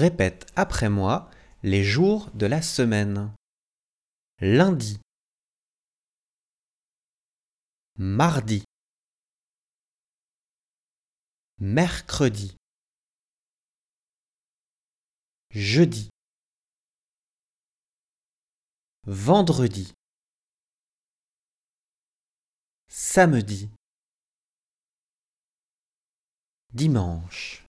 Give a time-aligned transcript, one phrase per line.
[0.00, 1.28] Répète après moi
[1.62, 3.34] les jours de la semaine.
[4.40, 4.98] Lundi.
[7.98, 8.64] Mardi.
[11.58, 12.56] Mercredi.
[15.50, 16.08] Jeudi.
[19.04, 19.92] Vendredi.
[22.88, 23.68] Samedi.
[26.72, 27.66] Dimanche.